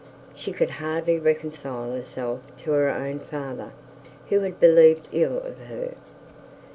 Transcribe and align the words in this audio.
She 0.33 0.51
could 0.51 0.71
hardly 0.81 1.19
reconcile 1.19 1.91
herself 1.91 2.39
to 2.63 2.71
her 2.71 2.89
own 2.89 3.19
father, 3.19 3.71
who 4.29 4.39
had 4.39 4.59
believed 4.59 5.07
ill 5.11 5.37
of 5.37 5.59
her. 5.59 5.93